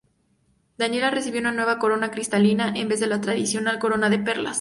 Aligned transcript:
Daniela 0.79 1.11
recibió 1.11 1.41
una 1.41 1.51
nueva 1.51 1.77
corona 1.77 2.09
cristalina 2.09 2.73
en 2.75 2.87
vez 2.87 2.99
de 2.99 3.05
la 3.05 3.21
tradicional 3.21 3.77
corona 3.77 4.09
de 4.09 4.17
perlas. 4.17 4.49